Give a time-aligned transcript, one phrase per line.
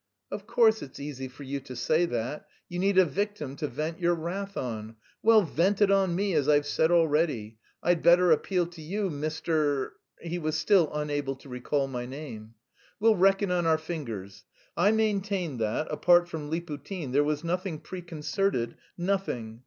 [0.31, 2.47] "Of course it's easy for you to say that.
[2.67, 4.95] You need a victim to vent your wrath on.
[5.21, 7.59] Well, vent it on me as I've said already.
[7.83, 12.55] I'd better appeal to you, Mr...." (He was still unable to recall my name.)
[12.99, 14.43] "We'll reckon on our fingers.
[14.75, 19.59] I maintain that, apart from Liputin, there was nothing preconcerted, nothing!